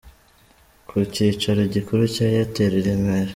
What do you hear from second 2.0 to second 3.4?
cya Airtel i Remera.